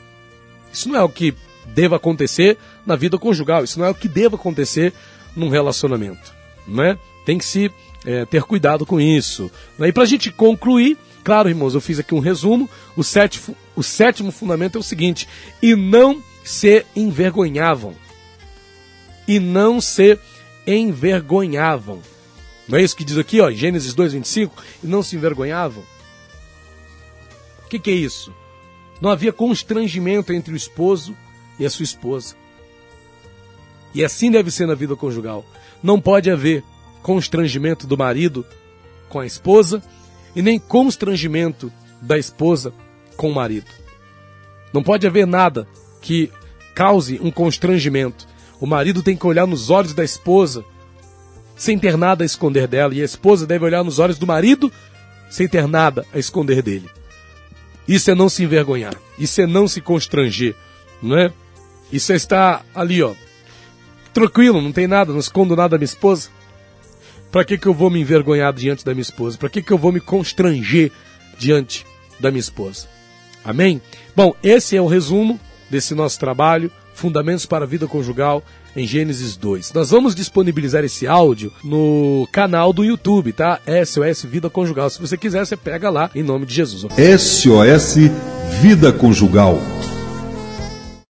Isso 0.71 0.87
não 0.89 0.95
é 0.95 1.03
o 1.03 1.09
que 1.09 1.33
deva 1.65 1.95
acontecer 1.95 2.57
na 2.85 2.95
vida 2.95 3.17
conjugal, 3.17 3.63
isso 3.63 3.79
não 3.79 3.85
é 3.85 3.89
o 3.89 3.95
que 3.95 4.07
deva 4.07 4.35
acontecer 4.35 4.93
num 5.35 5.49
relacionamento, 5.49 6.33
né? 6.67 6.97
Tem 7.25 7.37
que 7.37 7.45
se 7.45 7.71
é, 8.05 8.25
ter 8.25 8.43
cuidado 8.43 8.85
com 8.85 8.99
isso. 8.99 9.51
E 9.79 9.91
para 9.91 10.03
a 10.03 10.07
gente 10.07 10.31
concluir, 10.31 10.97
claro, 11.23 11.49
irmãos, 11.49 11.73
eu 11.73 11.81
fiz 11.81 11.99
aqui 11.99 12.13
um 12.13 12.19
resumo. 12.19 12.69
O 12.95 13.03
sétimo, 13.03 13.55
o 13.75 13.83
sétimo 13.83 14.31
fundamento 14.31 14.77
é 14.77 14.79
o 14.79 14.83
seguinte: 14.83 15.27
e 15.61 15.75
não 15.75 16.21
se 16.43 16.85
envergonhavam. 16.95 17.95
E 19.27 19.39
não 19.39 19.79
se 19.79 20.17
envergonhavam. 20.65 22.01
Não 22.67 22.77
é 22.77 22.81
isso 22.81 22.95
que 22.95 23.03
diz 23.03 23.17
aqui, 23.17 23.39
ó, 23.39 23.51
Gênesis 23.51 23.93
2:25, 23.93 24.51
e 24.83 24.87
não 24.87 25.03
se 25.03 25.15
envergonhavam? 25.15 25.83
O 27.65 27.69
que, 27.69 27.79
que 27.79 27.91
é 27.91 27.95
isso? 27.95 28.33
Não 28.99 29.09
havia 29.09 29.31
constrangimento 29.31 30.33
entre 30.33 30.53
o 30.53 30.57
esposo 30.57 31.15
e 31.59 31.65
a 31.65 31.69
sua 31.69 31.83
esposa. 31.83 32.35
E 33.93 34.03
assim 34.03 34.31
deve 34.31 34.51
ser 34.51 34.65
na 34.65 34.75
vida 34.75 34.95
conjugal. 34.95 35.45
Não 35.83 35.99
pode 35.99 36.29
haver 36.29 36.63
constrangimento 37.01 37.85
do 37.85 37.97
marido 37.97 38.45
com 39.09 39.19
a 39.19 39.25
esposa 39.25 39.83
e 40.35 40.41
nem 40.41 40.57
constrangimento 40.59 41.71
da 42.01 42.17
esposa 42.17 42.73
com 43.17 43.29
o 43.29 43.35
marido. 43.35 43.69
Não 44.73 44.81
pode 44.81 45.05
haver 45.05 45.27
nada 45.27 45.67
que 46.01 46.31
cause 46.73 47.19
um 47.21 47.29
constrangimento. 47.29 48.27
O 48.59 48.65
marido 48.65 49.03
tem 49.03 49.17
que 49.17 49.27
olhar 49.27 49.45
nos 49.45 49.69
olhos 49.69 49.93
da 49.93 50.03
esposa 50.03 50.63
sem 51.55 51.77
ter 51.77 51.95
nada 51.95 52.23
a 52.23 52.25
esconder 52.25 52.67
dela, 52.67 52.95
e 52.95 53.01
a 53.01 53.05
esposa 53.05 53.45
deve 53.45 53.65
olhar 53.65 53.83
nos 53.83 53.99
olhos 53.99 54.17
do 54.17 54.25
marido 54.25 54.71
sem 55.29 55.47
ter 55.47 55.67
nada 55.67 56.05
a 56.11 56.17
esconder 56.17 56.61
dele. 56.63 56.89
Isso 57.87 58.09
é 58.09 58.15
não 58.15 58.29
se 58.29 58.43
envergonhar, 58.43 58.95
isso 59.19 59.41
é 59.41 59.45
não 59.45 59.67
se 59.67 59.79
constranger, 59.79 60.55
não 61.01 61.17
é? 61.17 61.31
Isso 61.91 62.11
é 62.13 62.15
estar 62.15 62.65
ali, 62.73 63.01
ó, 63.03 63.13
tranquilo, 64.13 64.61
não 64.61 64.71
tem 64.71 64.87
nada, 64.87 65.11
não 65.11 65.19
escondo 65.19 65.55
nada 65.55 65.69
da 65.69 65.77
minha 65.77 65.85
esposa. 65.85 66.29
Para 67.31 67.45
que, 67.45 67.57
que 67.57 67.67
eu 67.67 67.73
vou 67.73 67.89
me 67.89 67.99
envergonhar 68.01 68.51
diante 68.53 68.83
da 68.83 68.93
minha 68.93 69.01
esposa? 69.01 69.37
Para 69.37 69.49
que, 69.49 69.61
que 69.61 69.71
eu 69.71 69.77
vou 69.77 69.91
me 69.91 70.01
constranger 70.01 70.91
diante 71.37 71.85
da 72.19 72.29
minha 72.29 72.41
esposa? 72.41 72.87
Amém? 73.43 73.81
Bom, 74.15 74.35
esse 74.43 74.75
é 74.75 74.81
o 74.81 74.87
resumo 74.87 75.39
desse 75.69 75.95
nosso 75.95 76.19
trabalho, 76.19 76.69
Fundamentos 76.93 77.45
para 77.45 77.63
a 77.63 77.67
Vida 77.67 77.87
Conjugal, 77.87 78.43
em 78.75 78.85
Gênesis 78.85 79.35
2. 79.37 79.73
Nós 79.73 79.89
vamos 79.89 80.13
disponibilizar 80.13 80.83
esse 80.83 81.07
áudio 81.07 81.51
no 81.63 82.27
canal 82.31 82.71
do 82.71 82.83
YouTube, 82.83 83.33
tá? 83.33 83.59
SOS 83.85 84.23
Vida 84.23 84.49
Conjugal. 84.49 84.89
Se 84.89 84.99
você 84.99 85.17
quiser, 85.17 85.45
você 85.45 85.57
pega 85.57 85.89
lá 85.89 86.11
em 86.13 86.23
nome 86.23 86.45
de 86.45 86.53
Jesus. 86.53 86.83
SOS 86.83 87.95
Vida 88.61 88.91
Conjugal 88.91 89.57